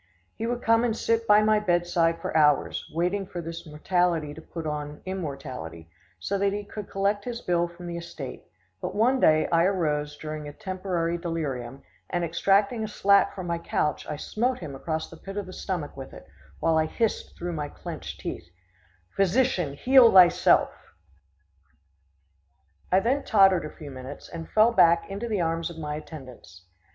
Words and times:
He 0.33 0.47
would 0.47 0.63
come 0.63 0.83
and 0.83 0.97
sit 0.97 1.27
by 1.27 1.43
my 1.43 1.59
bedside 1.59 2.19
for 2.19 2.35
hours, 2.35 2.89
waiting 2.91 3.27
for 3.27 3.39
this 3.39 3.67
mortality 3.67 4.33
to 4.33 4.41
put 4.41 4.65
on 4.65 4.99
immortality, 5.05 5.91
so 6.17 6.39
that 6.39 6.53
he 6.53 6.63
could 6.63 6.89
collect 6.89 7.23
his 7.23 7.41
bill 7.41 7.67
from 7.67 7.85
the 7.85 7.97
estate, 7.97 8.43
but 8.81 8.95
one 8.95 9.19
day 9.19 9.47
I 9.51 9.65
arose 9.65 10.17
during 10.17 10.47
a 10.47 10.53
temporary 10.53 11.19
delirium, 11.19 11.83
and 12.09 12.23
extracting 12.23 12.83
a 12.83 12.87
slat 12.87 13.35
from 13.35 13.45
my 13.45 13.59
couch 13.59 14.07
I 14.09 14.15
smote 14.15 14.57
him 14.57 14.73
across 14.73 15.07
the 15.07 15.17
pit 15.17 15.37
of 15.37 15.45
the 15.45 15.53
stomach 15.53 15.95
with 15.95 16.13
it, 16.13 16.25
while 16.59 16.79
I 16.79 16.87
hissed 16.87 17.37
through 17.37 17.53
my 17.53 17.69
clenched 17.69 18.21
teeth: 18.21 18.49
"Physician, 19.15 19.75
heal 19.75 20.11
thyself." 20.11 20.69
[Illustration: 22.91 22.91
"PHYSICIAN, 22.91 22.91
HEAL 22.91 22.91
THYSELF."] 22.91 22.91
I 22.91 22.99
then 23.01 23.23
tottered 23.61 23.65
a 23.71 23.77
few 23.77 23.91
minutes, 23.91 24.27
and 24.29 24.49
fell 24.49 24.71
back 24.71 25.07
into 25.11 25.27
the 25.27 25.41
arms 25.41 25.69
of 25.69 25.77
my 25.77 25.93
attendants. 25.93 26.65